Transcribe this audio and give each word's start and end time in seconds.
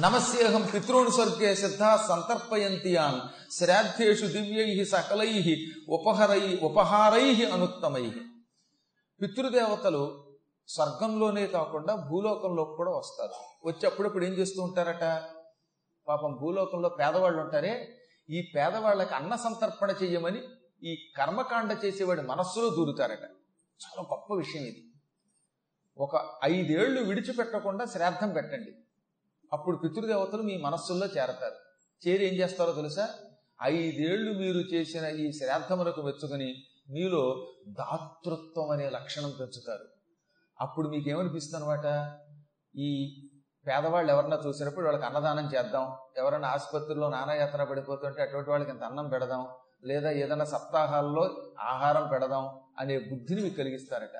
నమస్యేహం 0.00 0.68
పితॄన్ 0.74 1.10
స్వర్గే 1.10 1.54
సిద్ధా 1.54 2.06
సంతర్పయంతియాన్. 2.08 3.52
శ్రాద్ధేషు 3.52 4.26
దివ్యై 4.26 4.84
సకలై 4.84 5.66
ఉపహరై 5.88 6.58
ఉపహారై 6.62 7.44
అనుత్తమై. 7.44 8.12
పితృదేవతలు 9.22 10.24
స్వర్గంలోనే 10.68 11.46
కాకుండా 11.46 11.94
భూలోకంలోకి 11.94 12.76
కూడా 12.76 12.90
వస్తారు. 12.90 13.32
వచ్చి 13.68 13.86
అప్పుడప్పుడు 13.86 14.24
ఏం 14.24 14.32
చేస్తూ 14.32 14.62
ఉంటారట? 14.62 15.22
పాపం 16.08 16.38
భూలోకంలో 16.40 16.88
పేదవాళ్ళు 16.88 17.40
ఉంటారే 17.40 18.00
ఈ 18.30 18.52
పేదవాళ్ళకి 18.56 19.14
అన్న 19.14 19.36
సంతర్పణ 19.36 19.90
చెయ్యమని 20.02 20.42
ఈ 20.82 21.12
కర్మకాండ 21.16 21.78
చేసేవాడి 21.84 22.22
మనస్సులో 22.22 22.68
దూరుతారట. 22.68 23.22
చాలా 23.84 24.02
గొప్ప 24.02 24.34
విషయం 24.34 24.62
ఇది. 24.62 24.92
ఒక 25.98 26.30
ఐదేళ్ళు 26.44 27.02
విడిచిపెట్టకుండా 27.02 27.84
శ్రాద్ధం 27.84 28.30
పెట్టండి. 28.30 28.72
అప్పుడు 29.52 29.76
పితృదేవతలు 29.76 30.42
మీ 30.42 30.56
మనస్సుల్లో 30.56 31.06
చేరతారు. 31.06 31.56
చేరి 32.08 32.28
ఏం 32.28 32.34
చేస్తారో 32.34 32.72
తెలుసా? 32.72 33.08
ఐదేళ్ళు 33.62 34.32
మీరు 34.32 34.58
చేసిన 34.58 35.06
ఈ 35.06 35.32
శ్రాద్ధములకు 35.32 36.02
మెచ్చుకుని 36.02 36.54
మీలో 36.90 37.46
దాతృత్వం 37.68 38.70
అనే 38.70 38.90
లక్షణం 38.90 39.32
పెంచుతారు. 39.40 39.86
అప్పుడు 40.60 40.88
మీకు 40.88 41.08
ఏమనిపిస్తుంది 41.10 41.64
అనమాట 41.64 41.86
ఈ 42.78 42.88
పేదవాళ్ళు 43.66 44.12
ఎవరన్నా 44.12 44.40
చూసినప్పుడు 44.46 44.84
వాళ్ళకి 44.84 45.06
అన్నదానం 45.06 45.46
చేద్దాం 45.54 45.96
ఎవరైనా 46.16 46.48
ఆసుపత్రిలో 46.48 47.08
నానాయాతన 47.08 47.64
పడిపోతుంటే 47.64 48.22
అటువంటి 48.22 48.50
వాళ్ళకి 48.50 48.70
ఇంత 48.70 48.82
అన్నం 48.82 49.08
పెడదాం 49.08 49.48
లేదా 49.84 50.10
ఏదైనా 50.10 50.44
సప్తాహాల్లో 50.44 51.24
ఆహారం 51.60 52.08
పెడదాం 52.08 52.60
అనే 52.78 52.98
బుద్ధిని 52.98 53.42
మీకు 53.42 53.54
కలిగిస్తారట. 53.54 54.16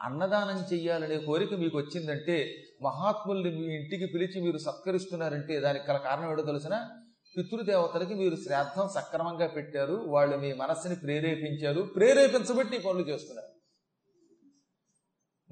అన్నదానం 0.00 0.64
చెయ్యాలనే 0.72 1.18
కోరిక 1.18 1.54
మీకు 1.54 1.78
వచ్చిందంటే 1.78 2.54
మహాత్ముల్ని 2.82 3.50
మీ 3.50 3.74
ఇంటికి 3.74 4.06
పిలిచి 4.06 4.40
మీరు 4.40 4.58
సత్కరిస్తున్నారంటే 4.58 5.60
దానికి 5.60 5.90
గల 5.90 5.96
కారణం 5.96 6.32
ఏడో 6.32 6.42
తెలిసిన? 6.42 6.88
పితృదేవతలకి 7.36 8.14
మీరు 8.14 8.36
శ్రాద్ధం 8.36 8.88
సక్రమంగా 8.94 9.46
పెట్టారు 9.46 9.94
వాళ్ళు 9.94 10.36
మీ 10.36 10.52
మనస్సుని 10.52 10.96
ప్రేరేపించారు 10.96 11.82
ప్రేరేపించబట్టి 11.82 12.78
పనులు 12.78 13.08
చేస్తున్నారు. 13.08 13.48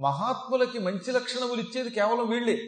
మహాత్ములకి 0.01 0.79
మంచి 0.79 1.12
లక్షణములు 1.12 1.61
ఇచ్చేది 1.61 1.91
కేవలం 1.91 2.31
వీళ్ళే. 2.31 2.59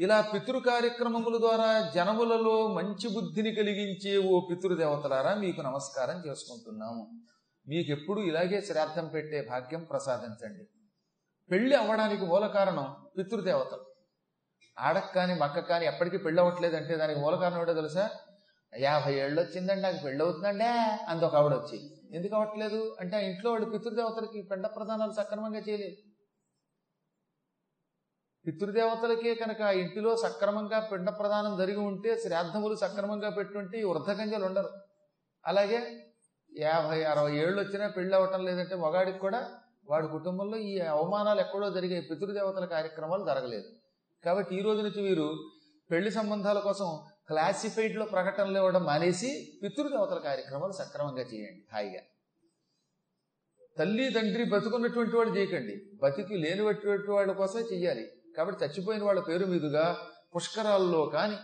ఇలా 0.00 0.20
పితృ 0.20 0.58
కార్యక్రమముల 0.58 1.38
ద్వారా 1.38 1.92
జనములలో 1.94 2.74
మంచి 2.74 3.14
బుద్ధిని 3.14 3.54
కలిగించే 3.54 4.18
ఓ 4.18 4.40
పితృదేవతలారా 4.40 5.34
మీకు 5.34 5.60
నమస్కారం 5.60 6.30
చేసుకుంటున్నాము. 6.30 7.10
మీకెప్పుడు 7.68 8.20
ఇలాగే 8.20 8.60
శ్రాద్ధం 8.60 9.08
పెట్టే 9.08 9.46
భాగ్యం 9.50 9.84
ప్రసాదించండి. 9.84 10.64
పెళ్ళి 11.50 11.76
అవ్వడానికి 11.76 12.24
మూల 12.24 12.46
కారణం 12.46 12.96
పితృదేవతలు 13.18 13.84
ఆడకు 14.78 15.14
కానీ 15.14 15.34
మక్క 15.34 15.60
కానీ 15.60 15.86
ఎప్పటికీ 15.86 16.16
పెళ్ళి 16.16 16.42
అవ్వట్లేదంటే 16.42 16.96
దానికి 16.96 17.20
మూల 17.20 17.36
కారణం 17.36 17.60
ఏంటో 17.60 17.74
తెలుసా? 17.74 18.10
యాభై 18.78 19.14
ఏళ్ళు 19.14 19.40
వచ్చిందండి 19.40 19.82
నాకు 19.82 19.96
పెళ్ళి 20.04 20.24
అవుతుందండే 20.24 20.68
అంత 21.08 21.24
ఒక 21.24 21.34
ఆవిడ 21.34 21.52
వచ్చి. 21.52 21.78
ఎందుకు 22.16 22.34
అవ్వట్లేదు? 22.34 22.96
అంటే 23.00 23.16
ఆ 23.16 23.20
ఇంట్లో 23.20 23.50
వాడు 23.50 23.64
పితృదేవతలకి 23.64 24.42
పెండ 24.42 24.66
ప్రదానాలు 24.66 25.12
సక్రమంగా 25.12 25.58
చేయలేదు. 25.58 25.96
పితృదేవతలకే 28.46 29.34
కనుక 29.34 29.62
ఆ 29.62 29.70
ఇంటిలో 29.70 30.16
సక్రమంగా 30.16 30.80
పిండ 30.80 31.10
ప్రదానం 31.10 31.58
జరిగి 31.58 31.78
ఉంటే 31.78 32.16
శ్రాద్ధములు 32.16 32.74
సక్రమంగా 32.74 33.30
పెట్టుంటే 33.30 33.80
ఈ 33.80 33.84
వృద్ధకంజలు 33.84 34.44
ఉండరు. 34.44 34.70
అలాగే 35.46 36.06
యాభై 36.58 37.04
అరవై 37.04 37.36
ఏళ్ళు 37.36 37.60
వచ్చినా 37.60 37.88
పెళ్ళి 37.88 38.14
అవ్వటం 38.16 38.44
లేదంటే 38.44 38.74
మగాడికి 38.76 39.18
కూడా 39.18 39.61
వాడి 39.88 40.08
కుటుంబంలో 40.08 40.58
ఈ 40.58 40.78
అవమానాలు 40.78 41.40
ఎక్కడో 41.40 41.70
జరిగే 41.70 42.00
పితృదేవతల 42.00 42.64
కార్యక్రమాలు 42.64 43.24
జరగలేదు. 43.24 43.64
కాబట్టి 44.24 44.56
ఈ 44.56 44.62
రోజు 44.62 44.80
నుంచి 44.80 45.02
వీరు 45.02 45.36
పెళ్ళి 45.90 46.10
సంబంధాల 46.10 46.58
కోసం 46.58 47.00
క్లాసిఫైడ్లో 47.28 48.04
ప్రకటనలు 48.04 48.58
ఇవ్వడం 48.58 48.84
మానేసి 48.84 49.60
పితృదేవతల 49.62 50.18
కార్యక్రమాలు 50.18 50.72
సక్రమంగా 50.72 51.22
చేయండి. 51.22 51.66
హాయిగా. 51.72 52.00
తల్లి 53.78 54.10
తండ్రి 54.10 54.44
బతుకున్నటువంటి 54.44 55.16
వాడు 55.16 55.30
చేయకండి. 55.30 55.90
బతికి 56.02 56.36
లేనిటువంటి 56.36 57.10
వాళ్ళ 57.10 57.32
కోసమే 57.32 57.62
చెయ్యాలి. 57.62 58.12
కాబట్టి 58.36 58.64
చచ్చిపోయిన 58.64 59.04
వాళ్ళ 59.04 59.20
పేరు 59.20 59.46
మీదుగా 59.46 59.98
పుష్కరాల్లో 60.36 61.06
కానీ 61.06 61.36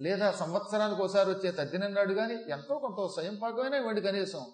లేదా 0.00 0.32
సంవత్సరానికి 0.32 1.02
ఒకసారి 1.02 1.30
వచ్చే 1.30 1.50
తద్దినన్నాడు 1.50 2.12
కానీ 2.12 2.34
ఎంతో 2.34 2.78
కొంత 2.78 3.10
స్వయం 3.12 3.38
పాకమైనా 3.42 3.76
ఇవ్వండి 3.76 4.00
కనీసం. 4.00 4.46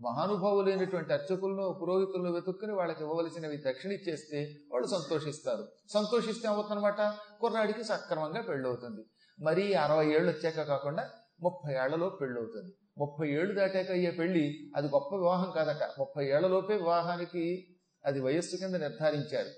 మహానుభావులైనటువంటి 0.00 1.12
అర్చకులను 1.12 1.78
పురోహితులను 1.82 2.32
వెతుక్కుని 2.32 2.72
వాళ్ళకి 2.72 3.02
ఇవ్వవలసినవి 3.02 3.56
దక్షిణ 3.56 3.92
ఇచ్చేస్తే 3.92 4.54
వాళ్ళు 4.72 4.88
సంతోషిస్తారు. 4.88 5.68
సంతోషిస్తే 5.94 6.48
అవుతుందన్నమాట 6.48 7.00
కుర్రాడికి 7.40 7.84
సక్రమంగా 7.84 8.42
పెళ్ళవుతుంది. 8.42 9.00
మరీ 9.44 9.72
అరవై 9.72 10.06
ఏళ్ళు 10.06 10.30
వచ్చాక 10.30 10.62
కాకుండా 10.62 11.10
ముప్పై 11.40 11.74
ఏళ్ళలో 11.74 12.08
పెళ్ళవుతుంది. 12.08 12.74
ముప్పై 12.98 13.28
ఏళ్ళు 13.28 13.54
దాటాక 13.54 13.90
అయ్యే 13.90 14.10
పెళ్ళి 14.10 14.72
అది 14.76 14.86
గొప్ప 14.86 15.16
వివాహం 15.16 15.50
కాదట. 15.50 15.82
ముప్పై 15.98 16.26
ఏళ్ళలోపే 16.26 16.74
వివాహానికి 16.74 17.76
అది 18.04 18.20
వయస్సు 18.20 18.56
కింద 18.56 18.74
నిర్ధారించారు. 18.74 19.50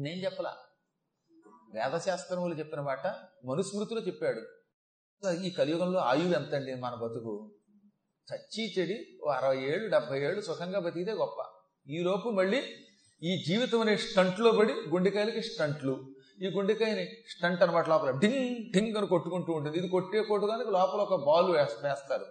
నేను 0.00 0.20
చెప్పలా. 0.20 0.54
వేదశాస్త్రములు 1.74 2.54
చెప్పిన 2.54 2.80
మాట 2.80 3.06
మనుస్మృతిలో 3.46 4.00
చెప్పాడు. 4.00 4.40
ఈ 5.30 5.50
కలియుగంలో 5.50 6.00
ఆయువు 6.00 6.34
ఎంతండి 6.34 6.74
మన 6.74 6.94
బతుకు? 6.94 7.54
చచ్చి 8.32 8.64
చెడి 8.78 8.96
ఓ 9.24 9.30
అరవై 9.30 9.58
ఏళ్ళు 9.62 9.86
డెబ్బై 9.90 10.18
ఏళ్ళు 10.26 10.40
సుఖంగా 10.40 10.78
బతికితే 10.78 11.12
గొప్ప. 11.12 11.38
ఈలోపు 11.88 12.28
మళ్ళీ 12.28 12.60
ఈ 13.22 13.32
జీవితం 13.48 13.80
అనే 13.80 13.96
స్టంట్లో 13.96 14.52
పడి 14.52 14.72
గుండెకాయలకి 14.72 15.42
స్టంట్లు. 15.42 15.94
ఈ 16.42 16.46
గుండెకాయని 16.46 17.04
స్టంట్ 17.32 17.62
అనమాట 17.62 17.88
లోపల. 17.88 18.10
డింగ్ 18.22 18.72
డింగ్ 18.74 18.96
అని 18.96 19.06
కొట్టుకుంటూ 19.06 19.52
ఉంటుంది. 19.52 19.78
ఇది 19.78 19.88
కొట్టే 19.88 20.22
కానీ 20.22 20.64
లోపల 20.78 21.00
ఒక 21.08 21.16
బాల్ 21.28 21.50
వేస్తారు. 21.50 22.26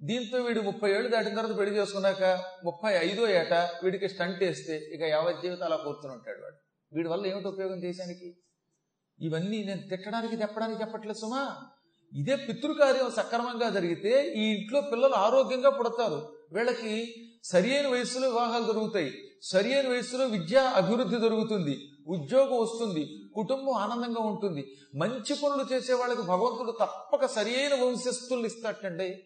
దీంతో 0.00 0.36
వీడు 0.42 0.60
ముప్పై 0.60 0.90
ఏళ్ళు 0.90 1.08
దాటిన 1.08 1.34
తర్వాత 1.36 1.58
పెళ్ళి 1.58 1.72
చేసుకున్నాక 1.78 2.22
ముప్పై 2.64 2.92
ఐదో 3.06 3.28
ఏట 3.28 3.54
వీడికి 3.84 4.08
స్టంట్ 4.08 4.40
వేస్తే 4.44 4.76
ఇక 4.94 5.02
యావత్ 5.02 5.42
జీవితం 5.42 5.64
అలా 5.64 5.76
కూర్చుని 5.76 6.12
ఉంటాడు 6.12 6.40
వాడు. 6.44 6.58
వీడి 6.94 7.08
వల్ల 7.08 7.26
ఏమిటి 7.26 7.48
ఉపయోగం 7.48 7.80
దేశానికి 7.80 8.28
ఇవన్నీ 9.18 9.58
నేను 9.64 9.82
తిట్టడానికి 9.88 10.36
తెప్పడానికి 10.36 10.80
చెప్పట్లేదు 10.82 11.18
సుమా. 11.18 11.42
ఇదే 12.14 12.36
పితృకార్యం 12.36 13.10
సక్రమంగా 13.10 13.70
జరిగితే 13.70 14.32
ఈ 14.32 14.42
ఇంట్లో 14.54 14.80
పిల్లలు 14.80 15.14
ఆరోగ్యంగా 15.14 15.70
పుడతారు. 15.70 16.32
వీళ్ళకి 16.52 17.14
సరియైన 17.44 17.88
వయసులో 17.88 18.28
వివాహాలు 18.28 18.64
దొరుకుతాయి. 18.64 19.12
సరి 19.42 19.74
అయిన 19.74 19.88
వయసులో 19.88 20.26
విద్యా 20.26 20.62
అభివృద్ధి 20.62 21.16
దొరుకుతుంది. 21.16 21.78
ఉద్యోగం 22.08 22.60
వస్తుంది. 22.62 23.30
కుటుంబం 23.34 23.72
ఆనందంగా 23.72 24.22
ఉంటుంది. 24.22 24.74
మంచి 24.94 25.34
పనులు 25.34 25.74
చేసే 25.74 25.92
వాళ్ళకి 25.92 26.22
భగవంతుడు 26.22 26.70
తప్పక 26.70 27.26
సరియైన 27.26 27.84
వంశస్థుల్ని 27.84 28.46
ఇస్తాటండి 28.46 29.22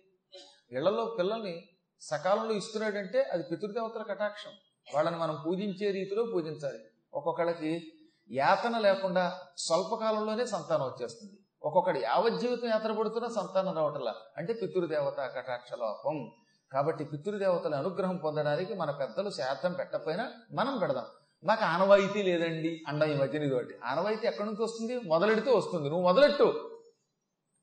ఇళ్ళలో 0.72 1.16
పిల్లల్ని 1.18 1.68
సకాలంలో 2.00 2.54
ఇస్తున్నాడంటే 2.54 3.22
అది 3.22 3.42
పితృదేవతల 3.42 4.02
కటాక్షం. 4.02 4.50
వాళ్ళని 4.94 5.16
మనం 5.16 5.38
పూజించే 5.46 5.90
రీతిలో 5.90 6.24
పూజించాలి. 6.24 6.78
ఒక్కొక్కళ్ళకి 7.14 7.92
యాతన 8.30 8.78
లేకుండా 8.78 9.40
స్వల్పకాలంలోనే 9.58 10.46
సంతానం 10.46 10.84
వచ్చేస్తుంది. 10.84 11.43
ఒక్కొక్కడు 11.64 11.98
యావజ్జీవితం 11.98 12.68
యాత్ర 12.68 12.92
పడుతున్నా 12.92 13.30
సంతానం 13.30 13.76
రావటంలా. 13.76 14.14
అంటే 14.36 14.52
పితృదేవత 14.52 15.16
కటాక్ష 15.16 15.72
లోపం 15.72 16.30
కాబట్టి 16.72 17.04
పితృదేవతల 17.04 17.74
అనుగ్రహం 17.74 18.16
పొందడానికి 18.16 18.74
మన 18.74 18.90
పెద్దలు 18.90 19.30
శాతం 19.30 19.72
పెట్టకపోయినా 19.72 20.32
మనం 20.52 20.78
పెడదాం. 20.78 21.04
మాకు 21.44 21.64
ఆనవాయితీ 21.64 22.22
లేదండి 22.22 22.84
అండం 22.88 23.10
ఈ 23.10 23.14
మధ్యన 23.14 23.42
ఇదోటి 23.42 23.74
ఆనవాయితీ 23.84 24.26
ఎక్కడి 24.26 24.48
నుంచి 24.48 24.62
వస్తుంది? 24.62 24.98
మొదలెడితే 24.98 25.50
వస్తుంది. 25.50 25.88
నువ్వు 25.88 26.06
మొదలెట్టు. 26.06 26.70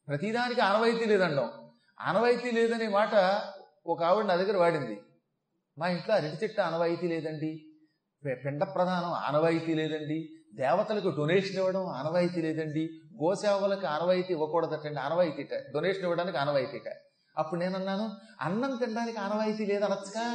ప్రతిదానికి 0.07 0.61
ఆనవాయితీ 0.61 1.06
లేదండం 1.06 1.50
ఆనవాయితీ 2.01 2.51
లేదనే 2.51 2.88
మాట 2.88 3.41
ఒక 3.88 4.03
ఆవిడ 4.03 4.25
నా 4.25 4.35
దగ్గర 4.35 4.57
వాడింది. 4.57 5.01
మా 5.78 5.88
ఇంట్లో 5.88 6.16
అరటి 6.16 6.44
చెట్టు 6.44 6.61
ఆనవాయితీ 6.61 7.07
లేదండి. 7.07 7.66
పిండ 8.45 8.63
ప్రధానం 8.63 9.13
ఆనవాయితీ 9.13 9.73
లేదండి. 9.73 10.29
దేవతలకు 10.55 11.09
డొనేషన్ 11.09 11.58
ఇవ్వడం 11.58 11.85
ఆనవాయితీ 11.85 12.41
లేదండి. 12.41 13.00
గోసేవలకు 13.23 13.88
ఆనవాయితీ 13.88 14.34
ఇవ్వకూడదటండి 14.34 15.00
ఆనవాయితీట 15.00 15.53
డొనేషన్ 15.73 16.03
ఇవ్వడానికి 16.03 16.38
ఆనవాయితీట 16.38 16.88
అప్పుడు 17.38 17.59
నేనన్నాను 17.59 18.09
అన్నం 18.41 18.76
తినడానికి 18.76 19.18
ఆనవాయితీ 19.18 19.66
లేదనొచ్చుగా 19.66 20.26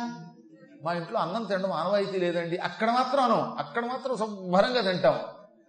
మా 0.85 0.93
ఇంట్లో 0.93 1.19
అన్నం 1.19 1.44
తినడం 1.44 1.73
ఆనవాయితీ 1.73 2.19
లేదండి. 2.19 2.56
అక్కడ 2.56 2.91
మాత్రం 2.91 3.25
అనం 3.25 3.41
అక్కడ 3.59 3.87
మాత్రం 3.87 4.17
శుభ్రంగా 4.17 4.81
తింటాం. 4.81 5.21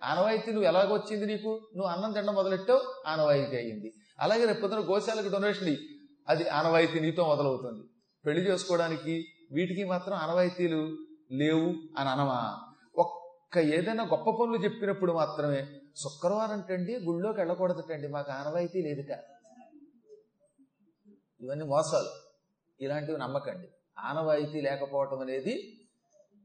ఆనవాయితీ 0.04 0.52
నువ్వు 0.52 0.68
ఎలాగొచ్చింది 0.68 1.26
నీకు? 1.26 1.62
నువ్వు 1.76 1.92
అన్నం 1.92 2.12
తినడం 2.12 2.36
మొదలెట్టావు? 2.36 2.82
ఆనవాయితీ 3.08 3.58
అయ్యింది 3.58 3.94
అలాగే 4.20 4.46
రేపు 4.46 4.62
పొద్దున 4.62 4.80
గోశాలకు 4.80 5.28
డొనేషన్ 5.28 5.76
అది 6.30 6.50
ఆనవాయితీ 6.50 7.00
నీతో 7.00 7.28
మొదలవుతుంది. 7.28 7.84
పెళ్ళి 8.26 8.52
చేసుకోవడానికి 8.52 9.26
వీటికి 9.52 9.84
మాత్రం 9.84 10.18
ఆనవాయితీలు 10.18 10.98
లేవు 11.32 11.74
అని 11.98 12.10
అనమా. 12.10 12.58
ఒక్క 12.98 13.58
ఏదైనా 13.58 14.04
గొప్ప 14.04 14.30
పనులు 14.30 14.64
చెప్పినప్పుడు 14.64 15.14
మాత్రమే 15.14 15.68
శుక్రవారం 16.04 16.62
టండి 16.62 16.96
గుళ్ళోకి 16.96 17.40
వెళ్ళకూడదటండి. 17.40 18.08
మాకు 18.08 18.32
ఆనవాయితీ 18.32 18.82
లేదుట. 18.82 19.20
ఇవన్నీ 21.42 21.66
మోసాలు. 21.66 22.10
ఇలాంటివి 22.82 23.18
నమ్మకండి. 23.18 23.68
ఆనవాయితీ 24.00 24.62
లేకపోవటం 24.62 25.20
అనేది 25.20 25.82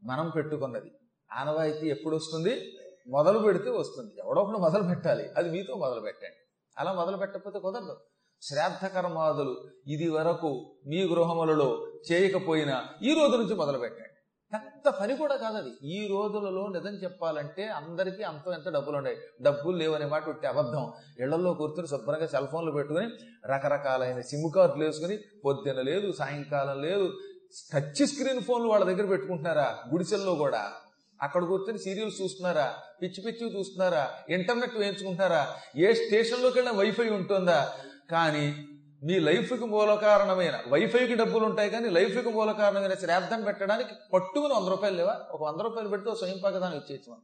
మనం 0.05 0.31
పెట్టుకున్నది. 0.31 0.91
ఆనవాయితీ 1.33 1.91
ఎప్పుడు 1.91 2.17
వస్తుంది 2.17 2.73
మొదలు 3.09 3.39
పెడితే 3.39 3.71
వస్తుంది. 3.71 4.15
ఎవడో 4.19 4.43
ఒకడు 4.43 4.59
మొదలు 4.59 4.83
పెట్టాలి. 4.83 5.31
అది 5.37 5.51
మీతో 5.51 5.75
మొదలు 5.75 6.01
పెట్టండి. 6.01 6.37
అలా 6.79 6.93
మొదలు 6.93 7.17
పెట్టకపోతే 7.17 7.59
కుదరదు. 7.59 7.97
శ్రాద్ధ 8.43 8.87
కర్మాదులు 8.87 9.71
ఇది 9.87 10.09
వరకు 10.09 10.77
మీ 10.87 11.09
గృహములలో 11.09 11.93
చేయకపోయినా 12.13 12.89
ఈ 13.03 13.15
రోజు 13.15 13.37
నుంచి 13.37 13.55
మొదలు 13.55 13.79
పెట్టండి. 13.79 14.12
పెద్ద 14.53 14.89
పని 14.89 15.17
కూడా 15.17 15.37
కాదు 15.37 15.57
అది 15.57 15.71
ఈ 15.85 16.09
రోజులలో 16.09 16.69
నిజం 16.69 16.95
చెప్పాలంటే 16.95 17.69
అందరికీ 17.69 18.23
అంత 18.23 18.49
ఎంత 18.53 18.69
డబ్బులు 18.69 18.97
ఉన్నాయి 18.97 19.17
డబ్బులు 19.43 19.77
లేవనే 19.77 20.07
మాట 20.07 20.29
ఉట్టి 20.29 20.47
అబద్ధం. 20.47 20.93
ఇళ్ళలో 21.21 21.55
కూర్చుని 21.55 21.89
శుభ్రంగా 21.89 22.27
సెల్ 22.27 22.49
ఫోన్లు 22.49 22.73
పెట్టుకుని 22.73 23.09
రకరకాలైన 23.47 24.21
సిమ్ 24.21 24.53
కార్డులు 24.53 24.85
వేసుకుని 24.85 25.19
పొద్దున 25.45 25.81
లేదు 25.81 26.13
సాయంకాలం 26.13 26.83
లేదు 26.83 27.13
టచ్ 27.73 28.07
స్క్రీన్ 28.07 28.41
ఫోన్లు 28.41 28.69
వాళ్ళ 28.69 28.85
దగ్గర 28.85 29.07
పెట్టుకుంటున్నారా? 29.07 29.79
గుడిసెల్లో 29.93 30.35
కూడా. 30.35 30.73
అక్కడ 31.23 31.45
కూర్చొని 31.45 31.79
సీరియల్స్ 31.79 32.23
చూస్తున్నారా? 32.23 32.75
పిచ్చి 33.03 33.25
పిచ్చి 33.27 33.59
చూస్తున్నారా? 33.59 34.11
ఇంటర్నెట్ 34.29 34.77
వేయించుకుంటున్నారా? 34.77 35.57
ఏ 35.77 35.95
స్టేషన్లోకి 35.95 36.59
వెళ్ళినా 36.59 36.79
వైఫై 36.79 37.09
ఉంటుందా? 37.09 37.73
కానీ 38.11 38.69
మీ 39.05 39.19
లైఫ్కి 39.19 39.65
మూల 39.65 39.95
కారణమైన 39.95 40.61
వైఫైకి 40.69 41.15
డబ్బులు 41.15 41.45
ఉంటాయి 41.45 41.71
కానీ 41.71 41.89
లైఫ్కి 41.89 42.31
మూల 42.31 42.53
కారణమైన 42.53 42.95
శ్రాద్ధం 42.95 43.43
పెట్టడానికి 43.43 43.91
పట్టుకుని 44.13 44.55
వంద 44.55 44.69
రూపాయలు 44.69 44.97
లేవా? 44.97 45.21
ఒక 45.31 45.43
వంద 45.43 45.61
రూపాయలు 45.61 45.89
పెడితే 45.89 46.15
స్వయం 46.15 46.41
పగదానం 46.45 46.75
ఇచ్చేయచ్చు 46.75 47.13
మనం 47.13 47.23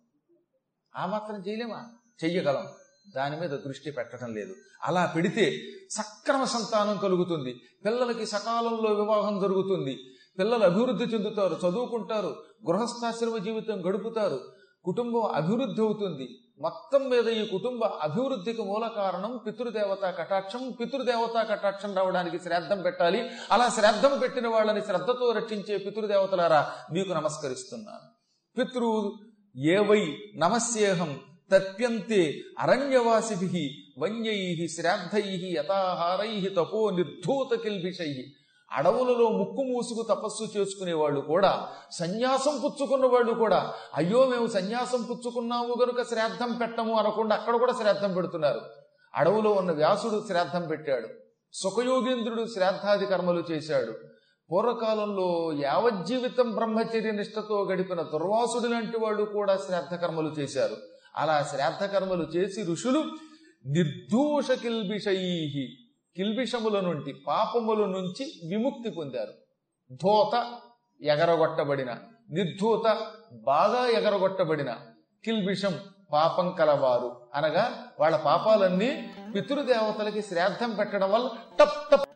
ఆ 0.97 1.07
మాత్రం 1.07 1.43
చేయలేమా? 1.49 1.87
చెయ్యగలం. 2.25 2.69
దాని 3.17 3.41
మీద 3.41 3.51
దృష్టి 3.51 3.91
పెట్టడం 3.91 4.35
లేదు. 4.35 4.55
అలా 4.83 5.13
పెడితే 5.17 5.61
సక్రమ 5.91 6.45
సంతానం 6.45 6.99
కలుగుతుంది. 6.99 7.61
పిల్లలకి 7.85 8.27
సకాలంలో 8.27 8.95
వివాహం 8.95 9.41
జరుగుతుంది. 9.41 9.99
పిల్లలు 10.39 10.65
అభివృద్ధి 10.65 11.05
చెందుతారు 11.05 11.55
చదువుకుంటారు 11.55 12.45
గృహస్థాశ్రమ 12.71 13.37
జీవితం 13.37 13.89
గడుపుతారు. 13.89 14.41
కుటుంబం 14.85 15.23
అభివృద్ధి 15.23 15.81
అవుతుంది. 15.81 16.29
మొత్తం 16.61 17.11
మీద 17.11 17.29
ఈ 17.29 17.47
కుటుంబ 17.47 17.85
అభివృద్ధికి 17.85 18.63
మూల 18.63 18.87
కారణం 18.97 19.41
పితృదేవతా 19.47 20.11
కటాక్షం. 20.11 20.73
పితృదేవతా 20.81 21.43
కటాక్షం 21.43 21.95
రావడానికి 21.95 22.39
శ్రాద్ధం 22.39 22.83
పెట్టాలి. 22.83 23.31
అలా 23.53 23.69
శ్రాద్ధం 23.69 24.19
పెట్టిన 24.19 24.49
వాళ్ళని 24.49 24.81
శ్రద్ధతో 24.81 25.33
రక్షించే 25.33 25.79
పితృదేవతలారా 25.79 26.73
మీకు 26.93 27.13
నమస్కరిస్తున్నాను. 27.13 28.19
పితృ 28.59 29.13
ఏవై 29.57 30.17
నమస్యేహం 30.37 31.21
తప్యంతే 31.53 32.41
అరణ్యవాసిభి 32.59 33.71
వన్యై 33.99 34.67
శ్రాద్ధై 34.67 35.55
యథాహారై 35.59 36.49
తపో 36.57 36.91
నిర్ధూత 36.91 37.59
కిల్భిషై 37.59 38.25
అడవులలో 38.73 39.29
ముక్కు 39.29 39.63
మూసుకు 39.63 40.03
తపస్సు 40.09 40.59
చేసుకునే 40.59 40.93
వాళ్ళు 40.93 41.21
కూడా 41.21 41.69
సన్యాసం 41.93 42.61
పుచ్చుకున్న 42.65 43.07
వాళ్ళు 43.07 43.35
కూడా 43.35 43.75
అయ్యో 43.95 44.27
మేము 44.27 44.47
సన్యాసం 44.47 45.03
పుచ్చుకున్నాము 45.03 45.75
గనుక 45.83 46.09
శ్రాద్ధం 46.09 46.53
పెట్టము 46.53 46.95
అనకుండా 46.95 47.37
అక్కడ 47.37 47.57
కూడా 47.57 47.73
శ్రాద్ధం 47.73 48.13
పెడుతున్నారు. 48.13 48.61
అడవులో 49.15 49.51
ఉన్న 49.51 49.73
వ్యాసుడు 49.73 50.25
శ్రాద్ధం 50.29 50.63
పెట్టాడు. 50.69 51.09
సుఖయోగేంద్రుడు 51.53 52.47
శ్రాద్ధాది 52.55 53.07
కర్మలు 53.07 53.45
చేశాడు. 53.51 53.95
పూర్వకాలంలో 54.53 55.53
యావజ్జీవితం 55.61 56.51
బ్రహ్మచర్య 56.51 57.11
నిష్టతో 57.11 57.63
గడిపిన 57.63 58.03
దుర్వాసుడు 58.03 58.69
లాంటి 58.69 58.99
వాళ్ళు 58.99 59.25
కూడా 59.25 59.57
శ్రాద్ధ 59.57 59.95
కర్మలు 59.95 60.29
చేశారు. 60.29 60.77
అలా 61.17 61.49
శ్రాద్ధ 61.51 61.85
కర్మలు 61.85 62.25
చేసి 62.25 62.63
ఋషులు 62.73 63.05
నిర్దోష 63.67 64.51
కిల్బిషై 64.51 65.17
కిల్బిషముల 66.17 66.81
నుండి 66.81 67.13
పాపముల 67.27 67.87
నుంచి 67.87 68.25
విముక్తి 68.49 68.91
పొందారు. 68.91 69.35
ధోత 69.93 70.35
ఎగరగొట్టబడిన 71.03 71.91
నిర్ధూత 72.31 72.87
బాగా 73.33 73.87
ఎగరగొట్టబడిన 73.87 74.71
కిల్బిషం 75.25 75.75
పాపం 76.13 76.51
కలవారు. 76.59 77.09
అనగా 77.35 77.65
వాళ్ళ 78.01 78.17
పాపాలన్నీ 78.17 78.91
పితృదేవతలకి 79.35 80.23
శ్రాద్ధం 80.23 80.71
పెట్టడం 80.75 81.13
వల్ల 81.13 81.29
టప్ 81.61 81.91
టప్ 81.93 82.08